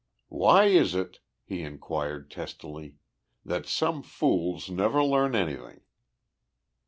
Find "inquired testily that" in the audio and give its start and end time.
1.61-3.67